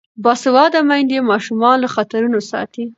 [0.23, 2.83] باسواده میندې ماشومان له خطرونو ساتي.